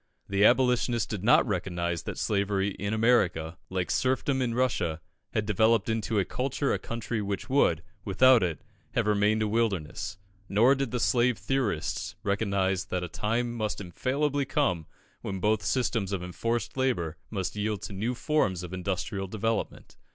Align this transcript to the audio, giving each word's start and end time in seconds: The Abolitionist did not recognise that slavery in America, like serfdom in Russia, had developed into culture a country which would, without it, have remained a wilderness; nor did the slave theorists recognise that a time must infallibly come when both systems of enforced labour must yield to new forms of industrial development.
The 0.27 0.43
Abolitionist 0.43 1.07
did 1.11 1.23
not 1.23 1.45
recognise 1.45 2.01
that 2.01 2.17
slavery 2.17 2.69
in 2.69 2.91
America, 2.91 3.59
like 3.69 3.91
serfdom 3.91 4.41
in 4.41 4.55
Russia, 4.55 4.99
had 5.35 5.45
developed 5.45 5.89
into 5.89 6.25
culture 6.25 6.73
a 6.73 6.79
country 6.79 7.21
which 7.21 7.51
would, 7.51 7.83
without 8.03 8.41
it, 8.41 8.63
have 8.93 9.05
remained 9.05 9.43
a 9.43 9.47
wilderness; 9.47 10.17
nor 10.49 10.73
did 10.73 10.89
the 10.89 10.99
slave 10.99 11.37
theorists 11.37 12.15
recognise 12.23 12.85
that 12.85 13.03
a 13.03 13.07
time 13.09 13.53
must 13.53 13.79
infallibly 13.79 14.43
come 14.43 14.87
when 15.21 15.39
both 15.39 15.61
systems 15.61 16.11
of 16.11 16.23
enforced 16.23 16.75
labour 16.75 17.17
must 17.29 17.55
yield 17.55 17.83
to 17.83 17.93
new 17.93 18.15
forms 18.15 18.63
of 18.63 18.73
industrial 18.73 19.27
development. 19.27 19.97